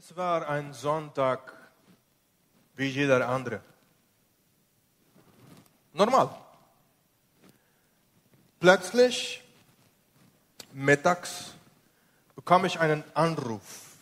[0.00, 1.52] Es war ein Sonntag
[2.76, 3.60] wie jeder andere.
[5.92, 6.30] Normal.
[8.60, 9.42] Plötzlich,
[10.72, 11.52] mittags,
[12.36, 13.96] bekam ich einen Anruf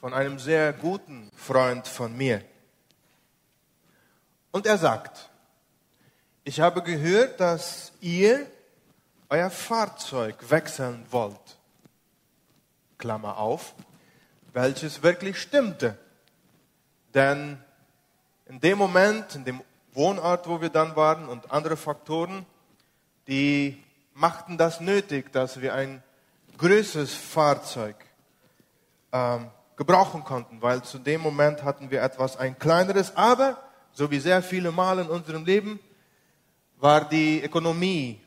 [0.00, 2.42] von einem sehr guten Freund von mir.
[4.50, 5.28] Und er sagt,
[6.42, 8.50] ich habe gehört, dass ihr
[9.28, 11.58] euer Fahrzeug wechseln wollt.
[12.96, 13.74] Klammer auf,
[14.56, 15.98] welches wirklich stimmte.
[17.12, 17.58] Denn
[18.46, 19.60] in dem Moment, in dem
[19.92, 22.46] Wohnort, wo wir dann waren und andere Faktoren,
[23.28, 26.02] die machten das nötig, dass wir ein
[26.56, 27.96] größeres Fahrzeug
[29.12, 34.20] ähm, gebrauchen konnten, weil zu dem Moment hatten wir etwas ein kleineres, aber so wie
[34.20, 35.78] sehr viele Mal in unserem Leben
[36.78, 38.22] war die Ökonomie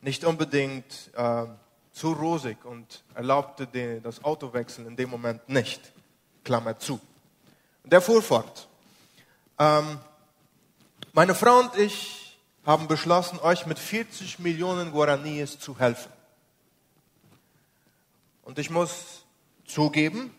[0.00, 1.46] nicht unbedingt äh,
[1.98, 3.66] zu rosig und erlaubte
[4.00, 5.92] das Autowechseln in dem Moment nicht.
[6.44, 7.00] Klammer zu.
[7.82, 8.68] Und der fuhr fort.
[9.58, 9.98] Ähm,
[11.12, 16.12] meine Frau und ich haben beschlossen, euch mit 40 Millionen Guaranis zu helfen.
[18.42, 19.24] Und ich muss
[19.66, 20.32] zugeben,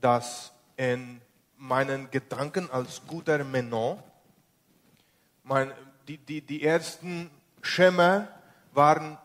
[0.00, 1.20] dass in
[1.56, 4.02] meinen Gedanken als guter Menon
[5.44, 5.72] mein,
[6.06, 7.30] die, die, die ersten
[7.62, 8.28] Schimmer
[8.72, 9.16] waren,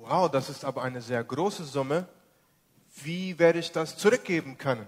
[0.00, 2.06] wow, das ist aber eine sehr große Summe.
[3.02, 4.86] Wie werde ich das zurückgeben können?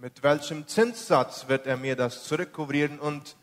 [0.00, 3.36] Mit welchem Zinssatz wird er mir das zurückkurieren und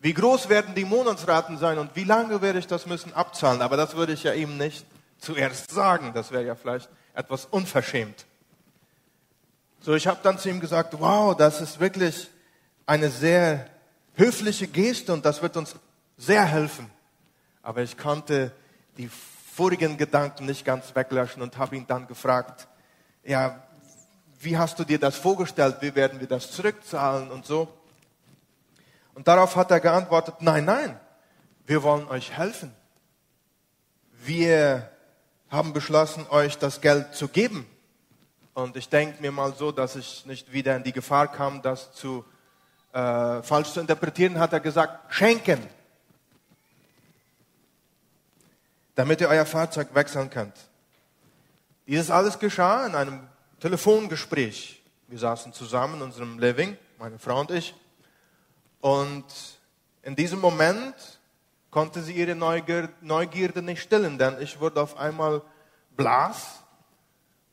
[0.00, 3.62] wie groß werden die Monatsraten sein und wie lange werde ich das müssen abzahlen?
[3.62, 4.86] Aber das würde ich ja ihm nicht
[5.18, 6.12] zuerst sagen.
[6.14, 8.26] Das wäre ja vielleicht etwas unverschämt.
[9.80, 12.28] So, ich habe dann zu ihm gesagt, wow, das ist wirklich
[12.86, 13.68] eine sehr
[14.14, 15.74] höfliche Geste und das wird uns
[16.16, 16.90] sehr helfen.
[17.62, 18.52] Aber ich konnte
[18.96, 19.10] die
[19.58, 22.68] vorigen Gedanken nicht ganz weglöschen und habe ihn dann gefragt,
[23.24, 23.60] ja,
[24.38, 25.78] wie hast du dir das vorgestellt?
[25.80, 27.66] Wie werden wir das zurückzahlen und so?
[29.14, 31.00] Und darauf hat er geantwortet, nein, nein,
[31.66, 32.72] wir wollen euch helfen.
[34.12, 34.88] Wir
[35.50, 37.66] haben beschlossen, euch das Geld zu geben.
[38.54, 41.92] Und ich denke mir mal so, dass ich nicht wieder in die Gefahr kam, das
[41.94, 42.24] zu
[42.92, 45.58] äh, falsch zu interpretieren, hat er gesagt, schenken.
[48.98, 50.56] Damit ihr euer Fahrzeug wechseln könnt.
[51.86, 53.20] Dieses alles geschah in einem
[53.60, 54.82] Telefongespräch.
[55.06, 57.76] Wir saßen zusammen in unserem Living, meine Frau und ich.
[58.80, 59.24] Und
[60.02, 60.96] in diesem Moment
[61.70, 65.42] konnte sie ihre Neugierde nicht stillen, denn ich wurde auf einmal
[65.96, 66.64] blass,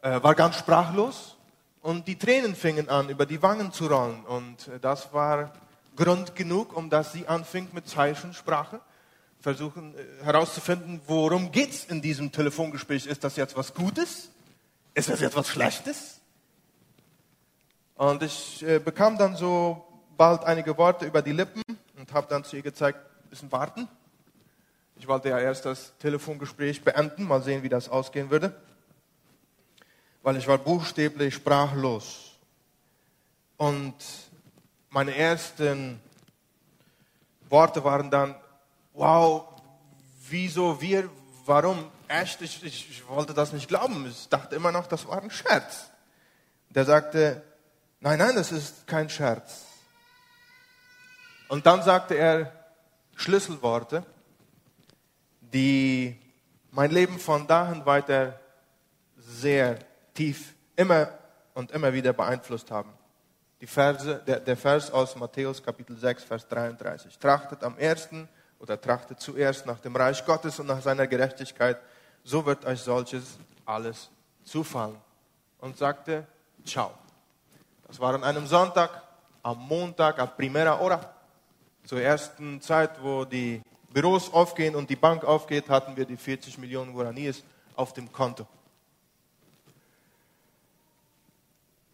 [0.02, 1.38] äh, war ganz sprachlos
[1.84, 4.26] und die Tränen fingen an, über die Wangen zu rollen.
[4.26, 5.54] Und das war
[5.96, 8.82] Grund genug, um dass sie anfing mit Zeichensprache
[9.46, 13.06] versuchen äh, herauszufinden, worum geht es in diesem Telefongespräch.
[13.06, 14.32] Ist das jetzt was Gutes?
[14.96, 16.20] Ist das jetzt was Schlechtes?
[17.94, 19.86] Und ich äh, bekam dann so
[20.18, 21.62] bald einige Worte über die Lippen
[21.96, 22.98] und habe dann zu ihr gezeigt,
[23.30, 23.88] bisschen warten.
[24.96, 28.60] Ich wollte ja erst das Telefongespräch beenden, mal sehen, wie das ausgehen würde.
[30.24, 32.32] Weil ich war buchstäblich sprachlos.
[33.58, 33.94] Und
[34.90, 36.02] meine ersten
[37.48, 38.34] Worte waren dann,
[38.96, 39.48] wow,
[40.30, 41.10] wieso wir,
[41.46, 44.08] warum, echt, ich, ich, wollte das nicht glauben.
[44.08, 45.90] Ich dachte immer noch, das war ein Scherz.
[46.70, 47.44] Der sagte,
[48.00, 49.66] nein, nein, das ist kein Scherz.
[51.48, 52.52] Und dann sagte er
[53.16, 54.04] Schlüsselworte,
[55.42, 56.20] die
[56.72, 58.40] mein Leben von dahin weiter
[59.18, 59.80] sehr
[60.14, 61.10] tief immer
[61.54, 62.92] und immer wieder beeinflusst haben.
[63.62, 67.18] Die Verse, der, der Vers aus Matthäus Kapitel 6, Vers 33.
[67.18, 68.28] Trachtet am ersten
[68.60, 71.80] oder trachtet zuerst nach dem Reich Gottes und nach seiner Gerechtigkeit,
[72.24, 74.10] so wird euch solches alles
[74.44, 74.98] zufallen.
[75.60, 76.28] Und sagte,
[76.66, 76.92] ciao.
[77.88, 79.02] Das war an einem Sonntag,
[79.42, 81.14] am Montag, a primera hora,
[81.86, 86.58] zur ersten Zeit, wo die Büros aufgehen und die Bank aufgeht, hatten wir die 40
[86.58, 87.44] Millionen Guaranis
[87.76, 88.48] auf dem Konto.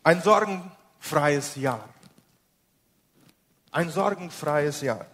[0.03, 1.87] Ein sorgenfreies Jahr.
[3.71, 5.05] Ein sorgenfreies Jahr.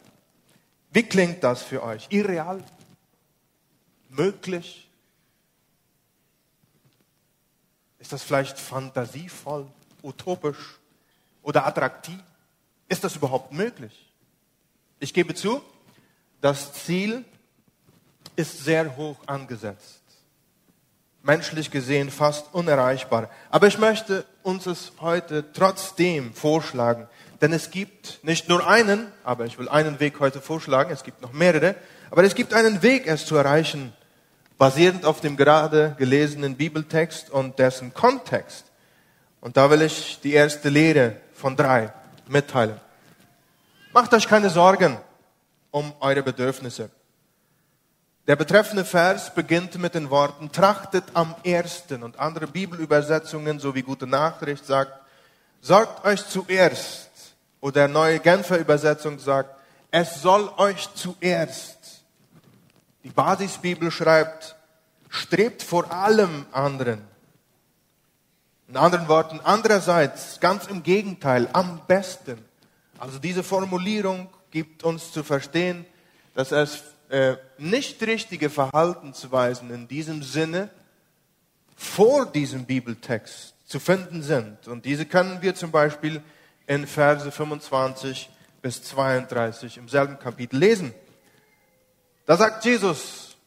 [0.92, 2.08] Wie klingt das für euch?
[2.10, 2.64] Irreal?
[4.10, 4.90] Möglich?
[8.00, 9.68] Ist das vielleicht fantasievoll,
[10.02, 10.80] utopisch
[11.44, 12.20] oder attraktiv?
[12.88, 14.14] Ist das überhaupt möglich?
[15.00, 15.62] Ich gebe zu,
[16.42, 17.26] das Ziel
[18.36, 20.02] ist sehr hoch angesetzt.
[21.24, 23.30] Menschlich gesehen fast unerreichbar.
[23.50, 27.10] Aber ich möchte uns es heute trotzdem vorschlagen,
[27.42, 31.22] denn es gibt nicht nur einen, aber ich will einen Weg heute vorschlagen, es gibt
[31.22, 31.76] noch mehrere,
[32.10, 33.94] aber es gibt einen Weg, es zu erreichen,
[34.58, 38.66] basierend auf dem gerade gelesenen Bibeltext und dessen Kontext.
[39.40, 41.94] Und da will ich die erste Lehre von drei
[42.28, 42.80] mitteilen.
[43.94, 44.98] Macht euch keine Sorgen
[45.72, 46.90] um eure Bedürfnisse.
[48.28, 54.06] Der betreffende Vers beginnt mit den Worten, trachtet am ersten und andere Bibelübersetzungen sowie gute
[54.06, 54.92] Nachricht sagt,
[55.62, 57.07] sorgt euch zuerst.
[57.62, 59.56] Oder neue Genfer Übersetzung sagt,
[59.92, 62.04] es soll euch zuerst.
[63.04, 64.56] Die Basisbibel schreibt,
[65.10, 67.02] strebt vor allem anderen.
[68.68, 72.44] In anderen Worten, andererseits, ganz im Gegenteil, am besten.
[73.00, 75.86] Also diese Formulierung gibt uns zu verstehen,
[76.34, 80.70] dass es äh, nicht richtige Verhaltensweisen in diesem Sinne
[81.78, 84.68] vor diesem Bibeltext zu finden sind.
[84.68, 86.22] Und diese können wir zum Beispiel
[86.68, 88.30] in Verse 25
[88.62, 90.94] bis 32 im selben Kapitel lesen.
[92.26, 93.38] Da sagt Jesus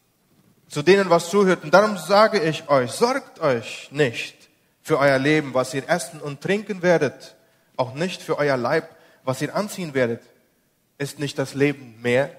[0.68, 4.48] zu denen, was zuhört, und darum sage ich euch, sorgt euch nicht
[4.82, 7.36] für euer Leben, was ihr essen und trinken werdet,
[7.76, 8.88] auch nicht für euer Leib,
[9.24, 10.22] was ihr anziehen werdet.
[10.96, 12.30] Ist nicht das Leben mehr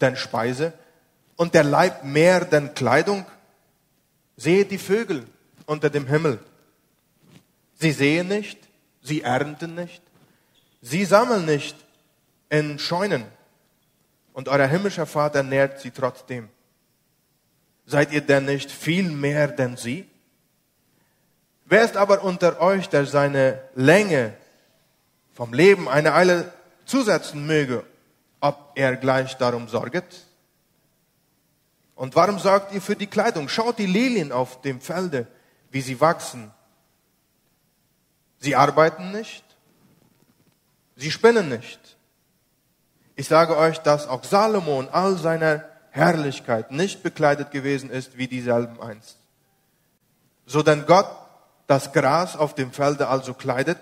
[0.00, 0.72] denn Speise
[1.36, 3.24] und der Leib mehr denn Kleidung?
[4.36, 5.26] Seht die Vögel
[5.66, 6.38] unter dem Himmel.
[7.74, 8.58] Sie sehen nicht,
[9.02, 10.02] sie ernten nicht,
[10.80, 11.76] sie sammeln nicht
[12.48, 13.24] in Scheunen
[14.32, 16.48] und euer himmlischer Vater nährt sie trotzdem.
[17.84, 20.08] Seid ihr denn nicht viel mehr denn sie?
[21.66, 24.34] Wer ist aber unter euch, der seine Länge
[25.34, 26.52] vom Leben eine Eile
[26.84, 27.84] zusetzen möge,
[28.40, 30.26] ob er gleich darum sorget?
[31.94, 33.48] Und warum sorgt ihr für die Kleidung?
[33.48, 35.26] Schaut die Lilien auf dem Felde,
[35.70, 36.50] wie sie wachsen.
[38.42, 39.44] Sie arbeiten nicht,
[40.96, 41.96] sie spinnen nicht.
[43.14, 48.82] Ich sage euch, dass auch Salomon all seiner Herrlichkeit nicht bekleidet gewesen ist wie dieselben
[48.82, 49.16] einst.
[50.44, 51.06] So denn Gott
[51.68, 53.78] das Gras auf dem Felde also kleidet,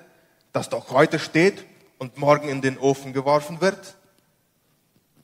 [0.53, 1.65] das doch heute steht
[1.97, 3.95] und morgen in den Ofen geworfen wird?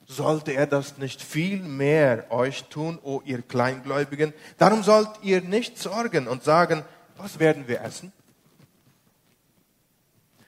[0.07, 4.33] Sollte er das nicht viel mehr euch tun, o ihr Kleingläubigen?
[4.57, 6.83] Darum sollt ihr nicht sorgen und sagen,
[7.17, 8.11] was werden wir essen?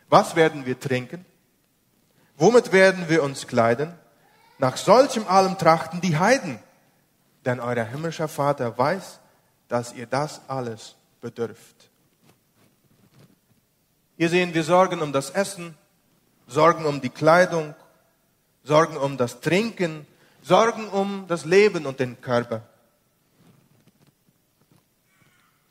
[0.10, 1.26] Was werden wir trinken?
[2.38, 3.94] Womit werden wir uns kleiden?
[4.58, 6.60] Nach solchem allem trachten die Heiden.
[7.46, 9.20] Denn euer himmlischer Vater weiß,
[9.68, 11.90] dass ihr das alles bedürft.
[14.18, 15.78] Hier sehen wir Sorgen um das Essen,
[16.48, 17.76] Sorgen um die Kleidung,
[18.64, 20.06] Sorgen um das Trinken,
[20.42, 22.64] Sorgen um das Leben und den Körper.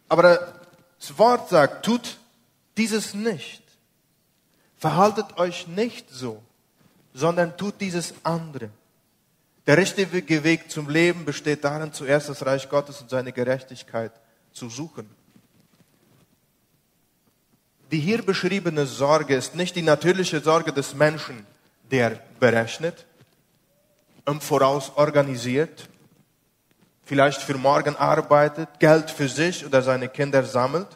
[0.08, 0.62] Aber
[0.98, 2.16] das Wort sagt, tut
[2.76, 3.67] dieses nicht.
[4.78, 6.42] Verhaltet euch nicht so,
[7.12, 8.70] sondern tut dieses andere.
[9.66, 14.12] Der richtige Weg zum Leben besteht darin, zuerst das Reich Gottes und seine Gerechtigkeit
[14.52, 15.10] zu suchen.
[17.90, 21.46] Die hier beschriebene Sorge ist nicht die natürliche Sorge des Menschen,
[21.90, 23.06] der berechnet,
[24.26, 25.88] im Voraus organisiert,
[27.04, 30.88] vielleicht für morgen arbeitet, Geld für sich oder seine Kinder sammelt.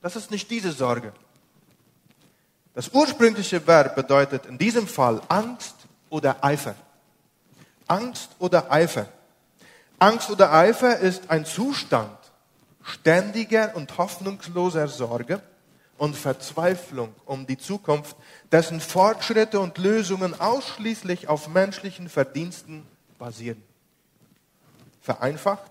[0.00, 1.12] Das ist nicht diese Sorge.
[2.74, 5.74] Das ursprüngliche Verb bedeutet in diesem Fall Angst
[6.08, 6.74] oder Eifer.
[7.86, 9.06] Angst oder Eifer.
[9.98, 12.16] Angst oder Eifer ist ein Zustand
[12.82, 15.42] ständiger und hoffnungsloser Sorge,
[16.00, 18.16] und Verzweiflung um die Zukunft,
[18.50, 22.86] dessen Fortschritte und Lösungen ausschließlich auf menschlichen Verdiensten
[23.18, 23.62] basieren.
[25.02, 25.70] Vereinfacht,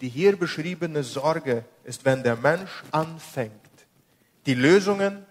[0.00, 3.50] die hier beschriebene Sorge ist, wenn der Mensch anfängt,
[4.46, 5.26] die Lösungen,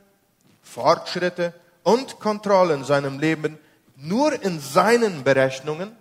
[0.74, 1.54] Fortschritte
[1.84, 3.60] und Kontrollen in seinem Leben
[3.96, 5.92] nur in seinen Berechnungen,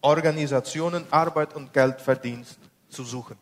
[0.00, 2.58] Organisationen, Arbeit und Geldverdienst
[2.88, 3.36] zu suchen.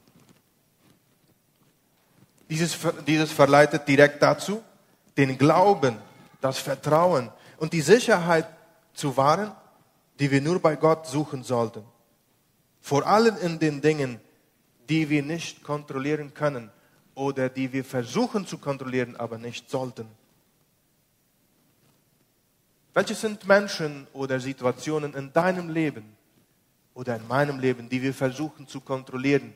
[2.49, 4.63] Dieses, dieses verleitet direkt dazu,
[5.17, 5.97] den Glauben,
[6.41, 8.47] das Vertrauen und die Sicherheit
[8.95, 9.53] zu wahren,
[10.21, 11.83] die wir nur bei Gott suchen sollten.
[12.81, 14.21] Vor allem in den Dingen,
[14.89, 16.71] die wir nicht kontrollieren können
[17.17, 20.07] oder die wir versuchen zu kontrollieren, aber nicht sollten.
[22.97, 26.17] Welche sind Menschen oder Situationen in deinem Leben
[26.95, 29.53] oder in meinem Leben, die wir versuchen zu kontrollieren?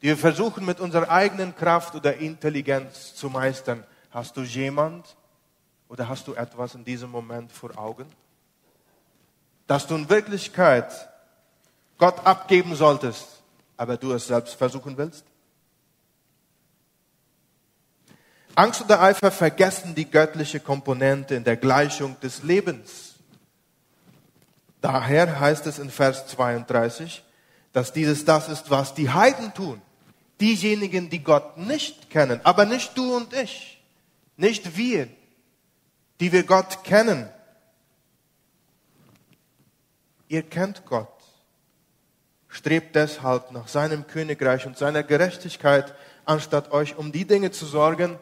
[0.00, 3.84] die wir versuchen mit unserer eigenen Kraft oder Intelligenz zu meistern.
[4.10, 5.14] Hast du jemand
[5.88, 8.06] oder hast du etwas in diesem Moment vor Augen?
[9.66, 10.90] Dass du in Wirklichkeit
[11.98, 13.42] Gott abgeben solltest,
[13.76, 15.26] aber du es selbst versuchen willst?
[18.60, 23.14] Angst oder Eifer vergessen die göttliche Komponente in der Gleichung des Lebens.
[24.82, 27.22] Daher heißt es in Vers 32,
[27.72, 29.80] dass dieses das ist, was die Heiden tun
[30.40, 33.82] diejenigen, die Gott nicht kennen, aber nicht du und ich.
[34.36, 35.08] Nicht wir,
[36.18, 37.28] die wir Gott kennen.
[40.28, 41.08] Ihr kennt Gott.
[42.48, 48.18] Strebt deshalb nach seinem Königreich und seiner Gerechtigkeit, anstatt euch um die Dinge zu sorgen,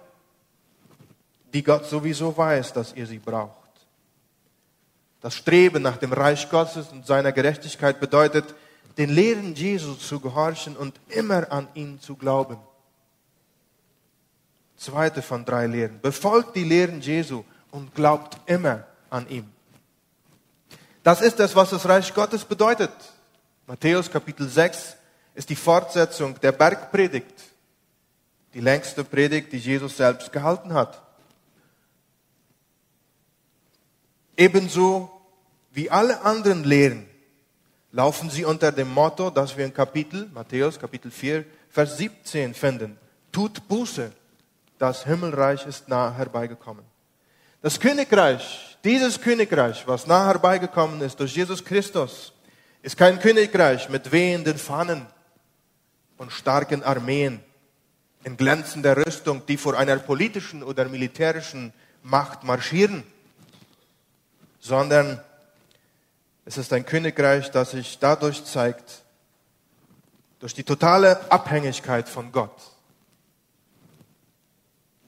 [1.52, 3.56] die Gott sowieso weiß, dass ihr sie braucht.
[5.20, 8.54] Das Streben nach dem Reich Gottes und seiner Gerechtigkeit bedeutet,
[8.98, 12.58] den Lehren Jesu zu gehorchen und immer an ihn zu glauben.
[14.76, 16.00] Zweite von drei Lehren.
[16.00, 19.50] Befolgt die Lehren Jesu und glaubt immer an ihm.
[21.02, 22.92] Das ist es, was das Reich Gottes bedeutet.
[23.66, 24.96] Matthäus Kapitel 6
[25.34, 27.34] ist die Fortsetzung der Bergpredigt,
[28.54, 31.07] die längste Predigt, die Jesus selbst gehalten hat.
[34.38, 35.10] Ebenso
[35.72, 37.08] wie alle anderen Lehren
[37.90, 42.96] laufen sie unter dem Motto, das wir in Kapitel, Matthäus Kapitel 4, Vers 17 finden.
[43.32, 44.12] Tut Buße,
[44.78, 46.84] das Himmelreich ist nah herbeigekommen.
[47.62, 52.32] Das Königreich, dieses Königreich, was nah herbeigekommen ist durch Jesus Christus,
[52.82, 55.04] ist kein Königreich mit wehenden Fahnen
[56.16, 57.40] und starken Armeen
[58.22, 61.72] in glänzender Rüstung, die vor einer politischen oder militärischen
[62.04, 63.02] Macht marschieren,
[64.68, 65.20] sondern
[66.44, 69.02] es ist ein Königreich, das sich dadurch zeigt,
[70.38, 72.54] durch die totale Abhängigkeit von Gott.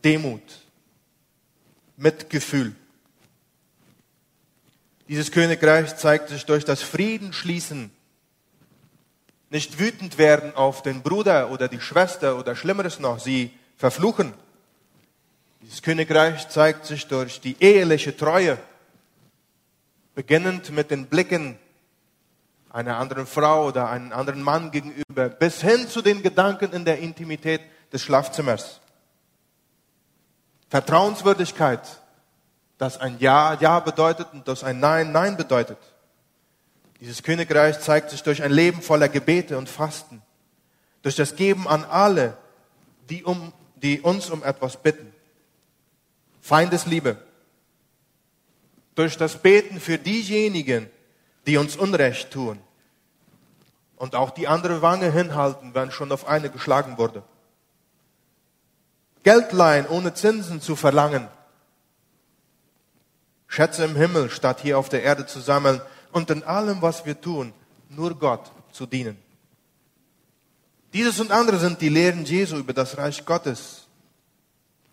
[0.02, 0.42] Demut,
[1.96, 2.74] Mitgefühl.
[5.08, 7.90] Dieses Königreich zeigt sich durch das Friedensschließen,
[9.50, 14.32] nicht wütend werden auf den Bruder oder die Schwester oder Schlimmeres noch, sie verfluchen.
[15.60, 18.58] Dieses Königreich zeigt sich durch die eheliche Treue,
[20.20, 21.58] beginnend mit den Blicken
[22.68, 26.98] einer anderen Frau oder einem anderen Mann gegenüber, bis hin zu den Gedanken in der
[26.98, 28.82] Intimität des Schlafzimmers.
[30.68, 31.80] Vertrauenswürdigkeit,
[32.76, 35.78] das ein Ja Ja bedeutet und das ein Nein Nein bedeutet.
[37.00, 40.20] Dieses Königreich zeigt sich durch ein Leben voller Gebete und Fasten,
[41.00, 42.36] durch das Geben an alle,
[43.08, 45.14] die, um, die uns um etwas bitten.
[46.42, 47.16] Feindesliebe,
[48.94, 50.90] durch das Beten für diejenigen,
[51.46, 52.58] die uns Unrecht tun
[53.96, 57.22] und auch die andere Wange hinhalten, wenn schon auf eine geschlagen wurde.
[59.22, 61.28] Geld leihen, ohne Zinsen zu verlangen.
[63.46, 65.80] Schätze im Himmel, statt hier auf der Erde zu sammeln
[66.12, 67.52] und in allem, was wir tun,
[67.88, 69.18] nur Gott zu dienen.
[70.92, 73.86] Dieses und andere sind die Lehren Jesu über das Reich Gottes.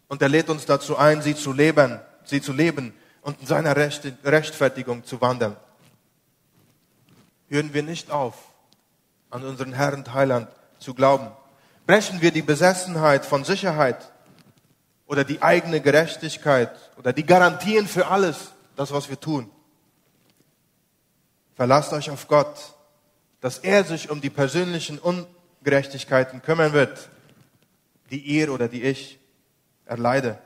[0.07, 2.93] Und er lädt uns dazu ein, sie zu leben, sie zu leben
[3.27, 5.57] und in seiner Rechtfertigung zu wandeln.
[7.49, 8.35] Hören wir nicht auf,
[9.29, 10.47] an unseren Herrn Heiland
[10.79, 11.27] zu glauben.
[11.85, 14.13] Brechen wir die Besessenheit von Sicherheit
[15.07, 19.51] oder die eigene Gerechtigkeit oder die Garantien für alles, das, was wir tun.
[21.57, 22.75] Verlasst euch auf Gott,
[23.41, 27.09] dass er sich um die persönlichen Ungerechtigkeiten kümmern wird,
[28.09, 29.19] die ihr oder die ich
[29.85, 30.39] erleide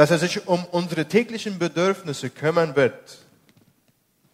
[0.00, 3.18] dass er sich um unsere täglichen Bedürfnisse kümmern wird,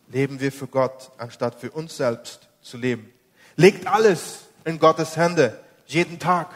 [0.06, 3.12] leben wir für Gott, anstatt für uns selbst zu leben.
[3.56, 6.50] Legt alles in Gottes Hände, jeden Tag,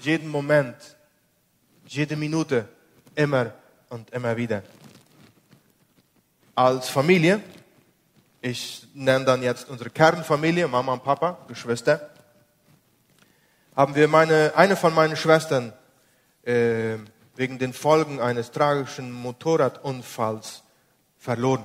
[0.00, 0.74] jeden Moment,
[1.86, 2.66] jede Minute,
[3.14, 3.52] immer
[3.90, 4.62] und immer wieder.
[6.54, 7.42] Als Familie,
[8.40, 12.08] ich nenne dann jetzt unsere Kernfamilie, Mama und Papa, Geschwister,
[13.76, 15.74] haben wir meine, eine von meinen Schwestern
[16.42, 16.96] äh,
[17.36, 20.62] wegen den Folgen eines tragischen Motorradunfalls
[21.18, 21.64] verloren.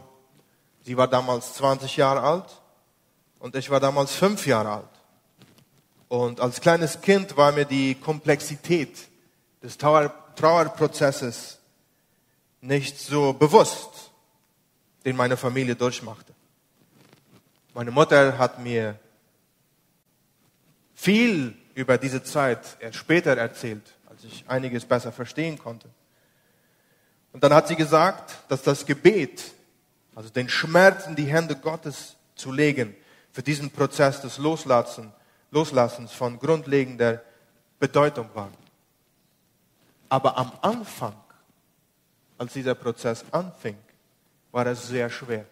[0.83, 2.61] Sie war damals 20 Jahre alt
[3.39, 4.89] und ich war damals fünf Jahre alt.
[6.07, 8.97] Und als kleines Kind war mir die Komplexität
[9.63, 11.59] des Trauer Trauerprozesses
[12.61, 14.11] nicht so bewusst,
[15.05, 16.33] den meine Familie durchmachte.
[17.73, 18.97] Meine Mutter hat mir
[20.95, 23.83] viel über diese Zeit später erzählt
[24.23, 25.89] ich einiges besser verstehen konnte.
[27.33, 29.43] Und dann hat sie gesagt, dass das Gebet,
[30.15, 32.95] also den Schmerz in die Hände Gottes zu legen,
[33.31, 35.13] für diesen Prozess des Loslassen,
[35.51, 37.21] Loslassens von grundlegender
[37.79, 38.51] Bedeutung war.
[40.09, 41.15] Aber am Anfang,
[42.37, 43.77] als dieser Prozess anfing,
[44.51, 45.45] war es sehr schwer.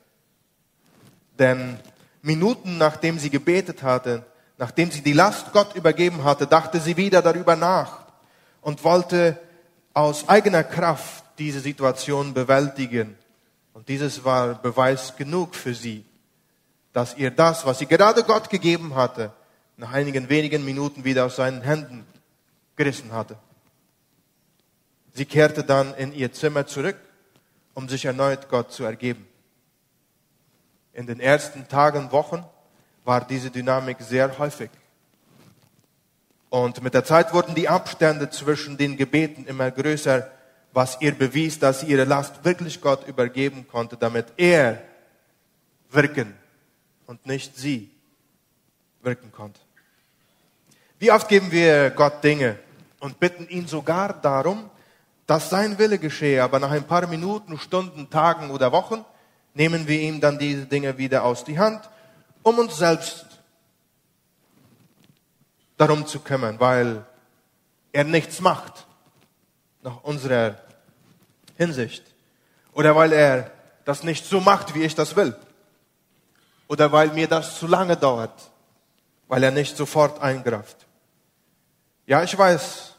[1.37, 1.79] Denn
[2.21, 4.25] Minuten nachdem sie gebetet hatte,
[4.57, 8.08] nachdem sie die Last Gott übergeben hatte, dachte sie wieder darüber nach
[8.61, 9.39] und wollte
[9.93, 13.17] aus eigener Kraft diese Situation bewältigen.
[13.73, 16.05] Und dieses war Beweis genug für sie,
[16.93, 19.31] dass ihr das, was sie gerade Gott gegeben hatte,
[19.77, 22.05] nach einigen wenigen Minuten wieder aus seinen Händen
[22.75, 23.37] gerissen hatte.
[25.13, 26.97] Sie kehrte dann in ihr Zimmer zurück,
[27.73, 29.27] um sich erneut Gott zu ergeben.
[30.93, 32.43] In den ersten Tagen, Wochen
[33.05, 34.69] war diese Dynamik sehr häufig.
[36.49, 40.29] Und mit der Zeit wurden die Abstände zwischen den Gebeten immer größer,
[40.73, 44.81] was ihr bewies, dass sie ihre Last wirklich Gott übergeben konnte, damit er
[45.91, 46.33] wirken
[47.05, 47.91] und nicht sie
[49.01, 49.59] wirken konnte.
[50.99, 52.57] Wie oft geben wir Gott Dinge
[52.99, 54.69] und bitten ihn sogar darum,
[55.25, 59.05] dass sein Wille geschehe, aber nach ein paar Minuten, Stunden, Tagen oder Wochen
[59.53, 61.87] nehmen wir ihm dann diese Dinge wieder aus die Hand,
[62.43, 63.25] um uns selbst
[65.79, 67.05] darum zu kümmern, weil
[67.91, 68.85] er nichts macht
[69.81, 70.59] nach unserer
[71.55, 72.03] Hinsicht.
[72.73, 73.51] Oder weil er
[73.85, 75.35] das nicht so macht, wie ich das will.
[76.67, 78.51] Oder weil mir das zu lange dauert,
[79.27, 80.85] weil er nicht sofort eingreift.
[82.05, 82.95] Ja, ich weiß,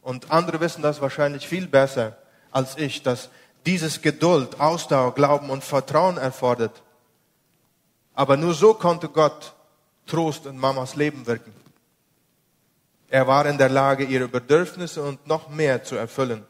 [0.00, 2.16] und andere wissen das wahrscheinlich viel besser
[2.50, 3.28] als ich, dass
[3.66, 6.82] dieses Geduld, Ausdauer, Glauben und Vertrauen erfordert.
[8.14, 9.52] Aber nur so konnte Gott
[10.06, 11.54] Trost in Mamas Leben wirken.
[13.12, 16.46] Er war in der Lage, ihre Bedürfnisse und noch mehr zu erfüllen.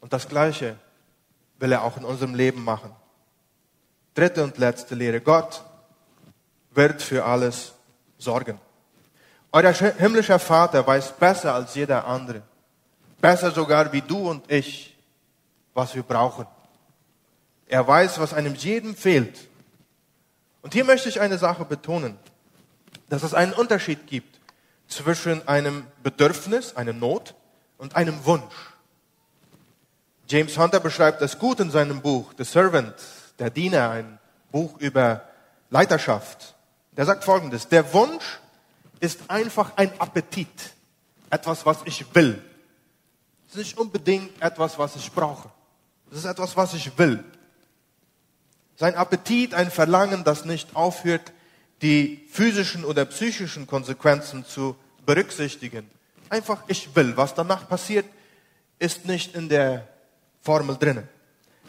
[0.00, 0.78] Und das Gleiche
[1.58, 2.90] will er auch in unserem Leben machen.
[4.14, 5.20] Dritte und letzte Lehre.
[5.20, 5.62] Gott
[6.70, 7.74] wird für alles
[8.16, 8.58] sorgen.
[9.52, 12.40] Euer himmlischer Vater weiß besser als jeder andere,
[13.20, 14.96] besser sogar wie du und ich,
[15.74, 16.46] was wir brauchen.
[17.66, 19.38] Er weiß, was einem jedem fehlt.
[20.62, 22.16] Und hier möchte ich eine Sache betonen,
[23.10, 24.37] dass es einen Unterschied gibt
[24.88, 27.34] zwischen einem Bedürfnis, einer Not
[27.76, 28.54] und einem Wunsch.
[30.26, 32.94] James Hunter beschreibt das gut in seinem Buch The Servant,
[33.38, 34.18] der Diener, ein
[34.50, 35.22] Buch über
[35.70, 36.54] Leiterschaft.
[36.96, 38.40] Der sagt folgendes, der Wunsch
[39.00, 40.48] ist einfach ein Appetit,
[41.30, 42.42] etwas, was ich will.
[43.46, 45.50] Es ist nicht unbedingt etwas, was ich brauche.
[46.10, 47.24] Es ist etwas, was ich will.
[48.76, 51.32] Sein Appetit, ein Verlangen, das nicht aufhört,
[51.82, 55.88] die physischen oder psychischen Konsequenzen zu berücksichtigen.
[56.28, 57.16] Einfach, ich will.
[57.16, 58.06] Was danach passiert,
[58.78, 59.88] ist nicht in der
[60.42, 61.08] Formel drinnen.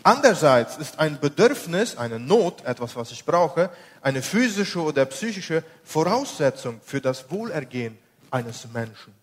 [0.03, 3.69] Andererseits ist ein Bedürfnis, eine Not, etwas, was ich brauche,
[4.01, 7.97] eine physische oder psychische Voraussetzung für das Wohlergehen
[8.31, 9.13] eines Menschen.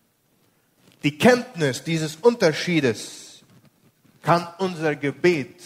[1.03, 3.43] Die Kenntnis dieses Unterschiedes
[4.21, 5.61] kann unser Gebet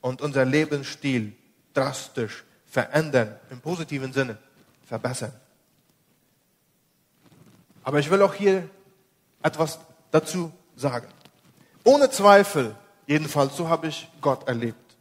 [0.00, 1.32] und unser Lebensstil
[1.74, 4.38] drastisch verändern, im positiven Sinne
[4.86, 5.32] verbessern.
[7.82, 8.68] Aber ich will auch hier
[9.42, 9.78] etwas
[10.10, 11.08] dazu sagen.
[11.84, 12.74] Ohne Zweifel,
[13.06, 14.96] jedenfalls so habe ich Gott erlebt.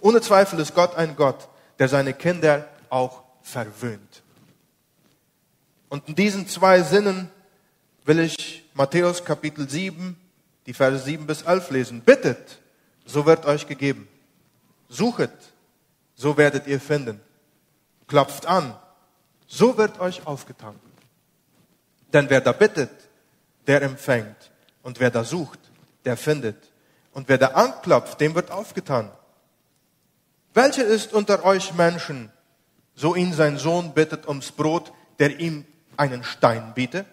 [0.00, 1.48] Ohne Zweifel ist Gott ein Gott,
[1.78, 4.22] der seine Kinder auch verwöhnt.
[5.88, 7.30] Und in diesen zwei Sinnen
[8.04, 10.16] will ich Matthäus Kapitel 7,
[10.66, 12.00] die Verse 7 bis 11 lesen.
[12.02, 12.58] Bittet,
[13.04, 14.06] so wird euch gegeben.
[14.88, 15.32] Suchet,
[16.14, 17.20] so werdet ihr finden.
[18.06, 18.76] Klopft an,
[19.48, 20.78] so wird euch aufgetan.
[22.12, 22.90] Denn wer da bittet,
[23.66, 24.50] der empfängt.
[24.82, 25.58] Und wer da sucht,
[26.04, 26.56] der findet.
[27.12, 29.10] Und wer da anklopft, dem wird aufgetan.
[30.54, 32.30] Welcher ist unter euch Menschen,
[32.94, 35.64] so ihn sein Sohn bittet ums Brot, der ihm
[35.96, 37.06] einen Stein bietet?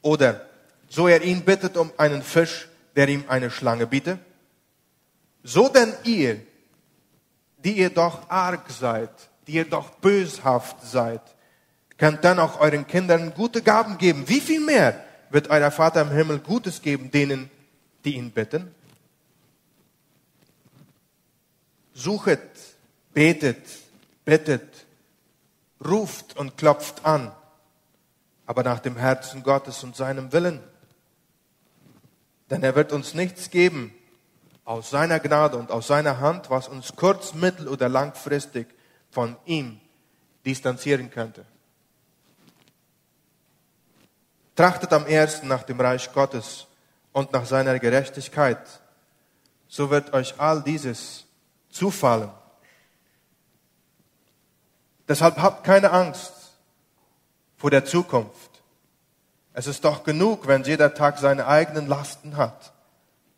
[0.00, 0.46] Oder
[0.88, 4.18] so er ihn bittet um einen Fisch, der ihm eine Schlange bietet?
[5.42, 6.40] So denn ihr,
[7.58, 9.10] die ihr doch arg seid,
[9.46, 11.22] die ihr doch böshaft seid,
[11.98, 14.28] könnt dann auch euren Kindern gute Gaben geben.
[14.28, 17.50] Wie viel mehr wird euer Vater im Himmel Gutes geben denen,
[18.04, 18.74] die ihn bitten?
[21.94, 22.40] Suchet,
[23.12, 23.64] betet,
[24.24, 24.86] bittet,
[25.84, 27.32] ruft und klopft an,
[28.46, 30.60] aber nach dem Herzen Gottes und seinem Willen.
[32.50, 33.94] Denn er wird uns nichts geben
[34.64, 38.68] aus seiner Gnade und aus seiner Hand, was uns kurz-, mittel- oder langfristig
[39.10, 39.80] von ihm
[40.44, 41.44] distanzieren könnte.
[44.62, 46.68] Trachtet am ersten nach dem Reich Gottes
[47.10, 48.64] und nach seiner Gerechtigkeit.
[49.66, 51.24] So wird euch all dieses
[51.68, 52.30] zufallen.
[55.08, 56.32] Deshalb habt keine Angst
[57.56, 58.62] vor der Zukunft.
[59.52, 62.72] Es ist doch genug, wenn jeder Tag seine eigenen Lasten hat.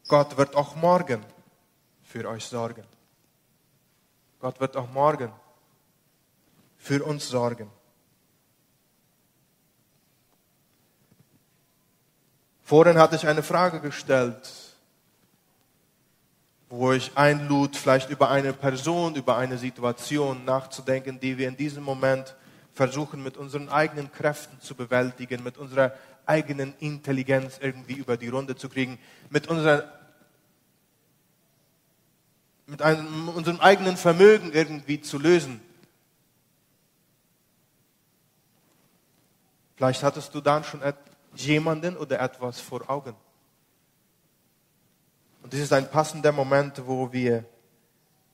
[0.08, 1.24] Gott wird auch morgen
[2.02, 2.84] für euch sorgen.
[4.40, 5.32] Gott wird auch morgen
[6.76, 7.70] für uns sorgen.
[12.64, 14.50] Vorhin hatte ich eine Frage gestellt,
[16.70, 21.84] wo ich einlud, vielleicht über eine Person, über eine Situation nachzudenken, die wir in diesem
[21.84, 22.34] Moment
[22.72, 25.92] versuchen, mit unseren eigenen Kräften zu bewältigen, mit unserer
[26.24, 28.98] eigenen Intelligenz irgendwie über die Runde zu kriegen,
[29.28, 29.84] mit unserer
[32.66, 35.60] mit einem, unserem eigenen Vermögen irgendwie zu lösen.
[39.76, 40.80] Vielleicht hattest du dann schon
[41.36, 43.14] jemanden oder etwas vor Augen.
[45.42, 47.44] Und dies ist ein passender Moment, wo wir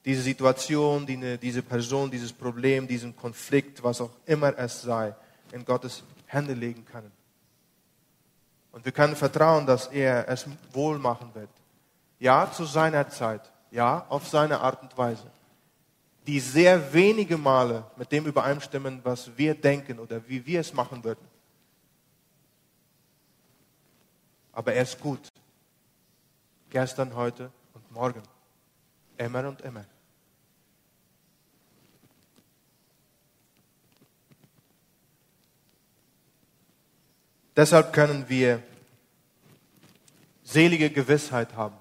[0.05, 5.15] diese Situation, diese Person, dieses Problem, diesen Konflikt, was auch immer es sei,
[5.53, 7.11] in Gottes Hände legen können.
[8.73, 11.51] Und wir können vertrauen, dass er es wohl machen wird.
[12.19, 13.51] Ja, zu seiner Zeit.
[13.73, 15.31] Ja, auf seine Art und Weise.
[16.27, 21.03] Die sehr wenige Male mit dem übereinstimmen, was wir denken oder wie wir es machen
[21.03, 21.27] würden.
[24.53, 25.29] Aber er ist gut.
[26.71, 28.23] Gestern, heute und morgen.
[29.17, 29.85] Immer und immer.
[37.57, 38.63] Deshalb können wir
[40.43, 41.77] selige Gewissheit haben,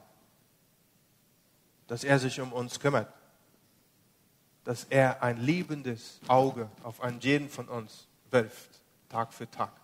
[1.88, 3.12] dass er sich um uns kümmert,
[4.64, 9.79] dass er ein liebendes Auge auf einen jeden von uns wirft, Tag für Tag.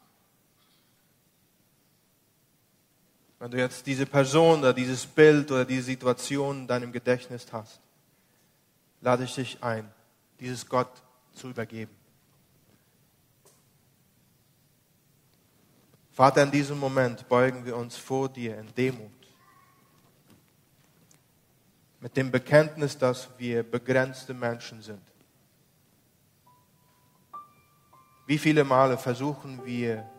[3.39, 7.81] Wenn du jetzt diese Person oder dieses Bild oder diese Situation in deinem Gedächtnis hast,
[9.01, 9.91] lade ich dich ein,
[10.39, 10.91] dieses Gott
[11.33, 11.95] zu übergeben.
[16.11, 19.11] Vater, in diesem Moment beugen wir uns vor dir in Demut.
[21.99, 25.01] Mit dem Bekenntnis, dass wir begrenzte Menschen sind.
[28.25, 30.09] Wie viele Male versuchen wir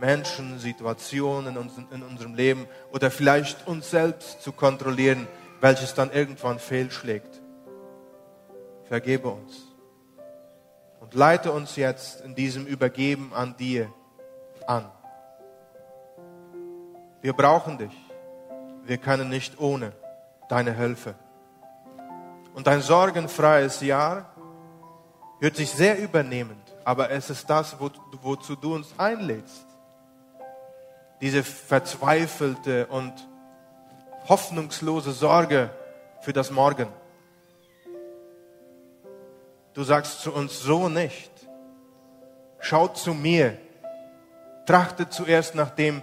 [0.00, 1.56] Menschen, Situationen
[1.90, 5.28] in unserem Leben oder vielleicht uns selbst zu kontrollieren,
[5.60, 7.40] welches dann irgendwann fehlschlägt.
[8.84, 9.70] Vergebe uns
[11.00, 13.92] und leite uns jetzt in diesem Übergeben an dir
[14.66, 14.90] an.
[17.20, 17.92] Wir brauchen dich.
[18.84, 19.92] Wir können nicht ohne
[20.48, 21.14] deine Hilfe.
[22.54, 24.34] Und ein sorgenfreies Jahr
[25.38, 29.69] hört sich sehr übernehmend, aber es ist das, wozu du uns einlädst.
[31.20, 33.12] Diese verzweifelte und
[34.28, 35.70] hoffnungslose Sorge
[36.20, 36.88] für das Morgen.
[39.74, 41.30] Du sagst zu uns so nicht.
[42.58, 43.56] Schaut zu mir.
[44.66, 46.02] Trachtet zuerst nach dem,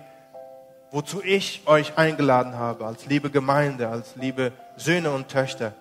[0.92, 5.74] wozu ich euch eingeladen habe, als liebe Gemeinde, als liebe Söhne und Töchter.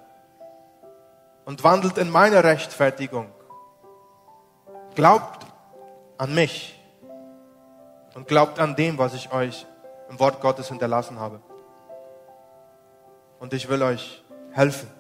[1.45, 3.29] Und wandelt in meine Rechtfertigung.
[4.95, 5.47] Glaubt
[6.19, 6.76] an mich
[8.17, 9.65] und glaubt an dem, was ich euch
[10.11, 11.41] im Wort Gottes hinterlassen habe.
[13.39, 14.91] Und ich will euch helfen.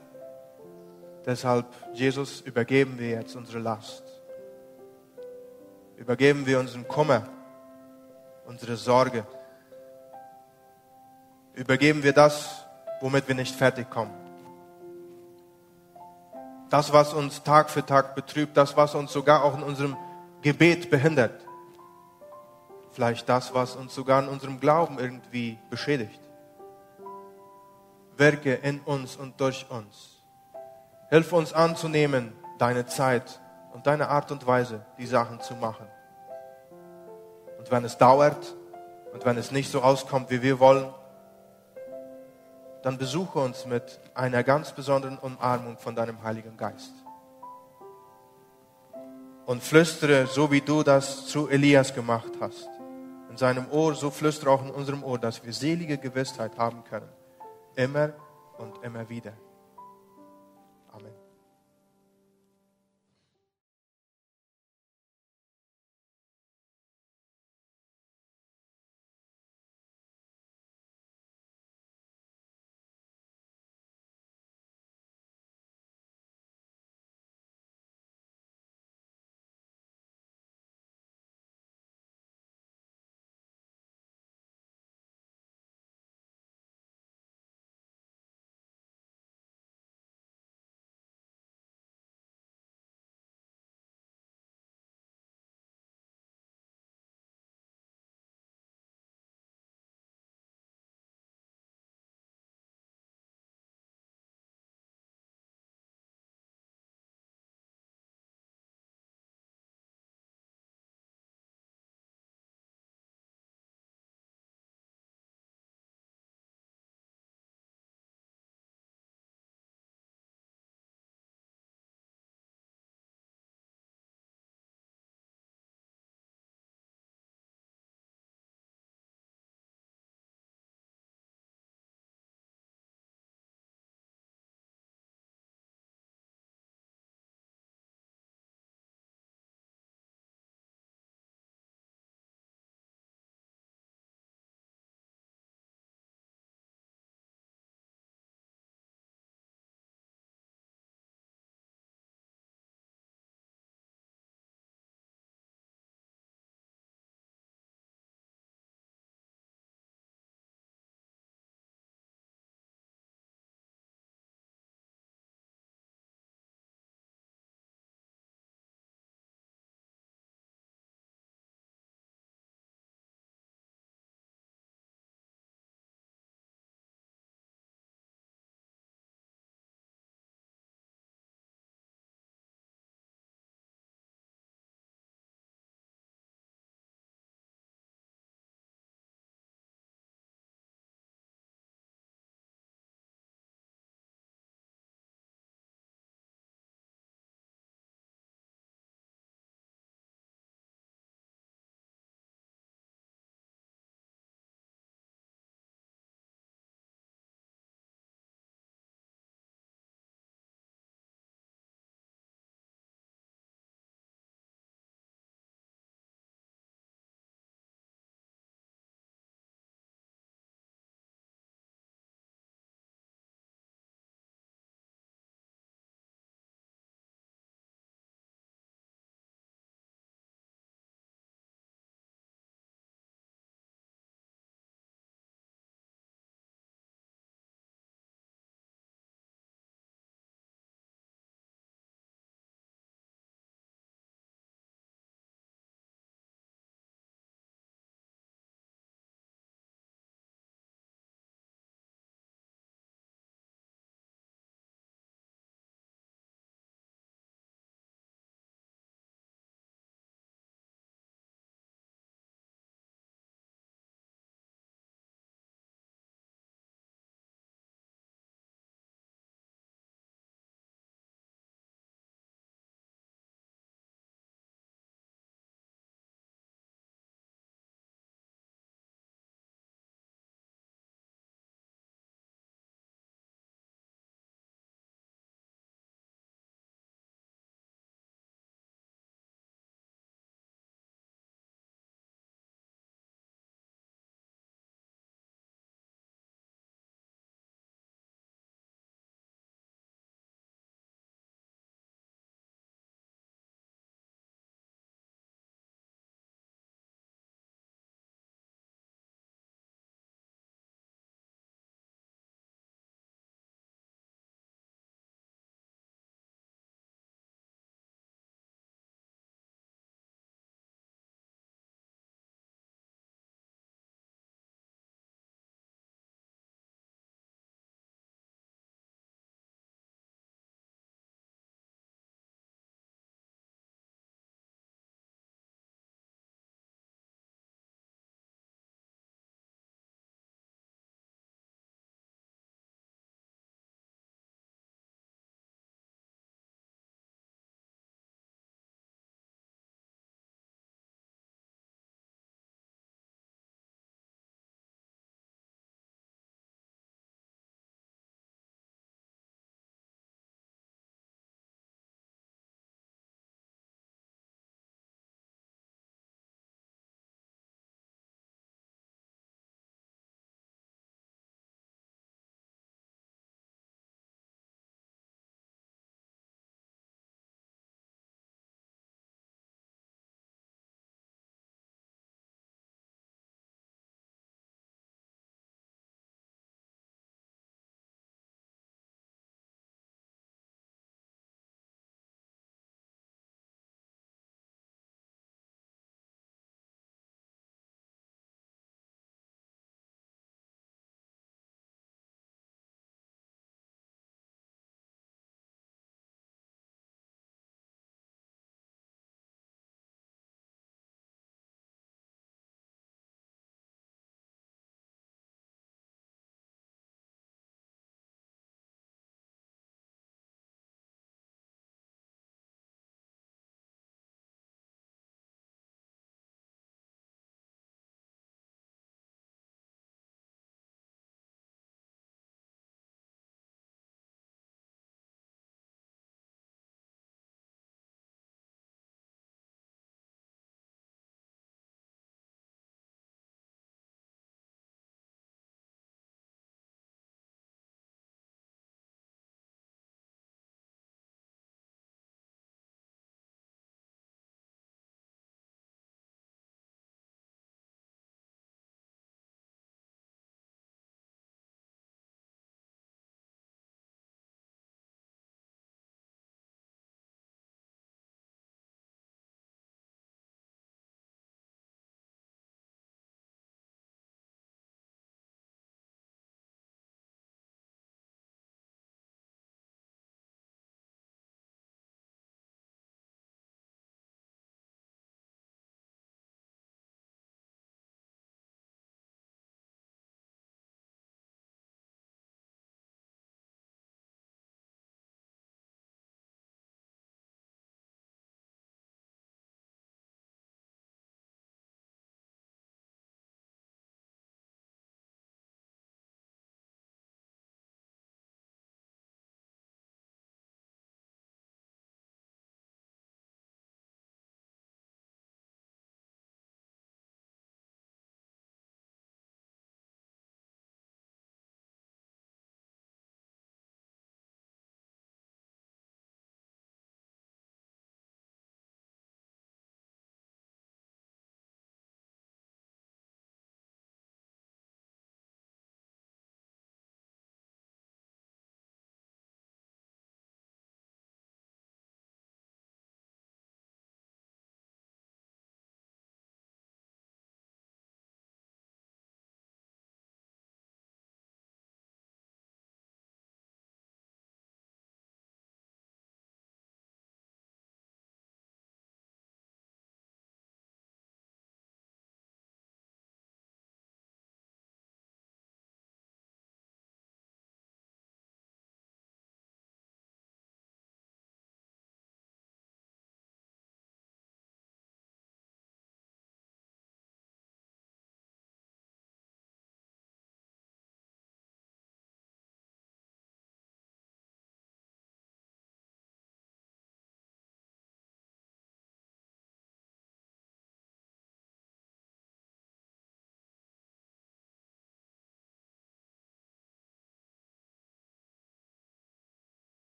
[1.25, 4.05] Deshalb, Jesus, übergeben wir jetzt unsere Last.
[5.97, 7.27] Übergeben wir unseren Kummer,
[8.47, 9.27] unsere Sorge
[11.57, 12.67] übergeben wir das,
[13.01, 14.13] womit wir nicht fertig kommen.
[16.69, 19.97] Das, was uns Tag für Tag betrübt, das, was uns sogar auch in unserem
[20.43, 21.46] Gebet behindert.
[22.97, 26.19] Vielleicht das, was uns sogar in unserem Glauben irgendwie beschädigt.
[28.17, 30.23] Wirke in uns und durch uns.
[31.11, 33.39] Hilf uns anzunehmen, deine Zeit
[33.75, 35.87] und deine Art und Weise, die Sachen zu machen.
[37.59, 38.57] Und wenn es dauert
[39.13, 40.89] und wenn es nicht so auskommt, wie wir wollen,
[42.83, 46.95] dann besuche uns mit einer ganz besonderen Umarmung von deinem Heiligen Geist.
[49.45, 52.71] Und flüstere, so wie du das zu Elias gemacht hast,
[53.37, 57.11] in seinem Ohr, so flüstere auch in unserem Ohr, dass wir selige Gewissheit haben können.
[57.75, 58.15] Immer
[58.57, 59.35] und immer wieder.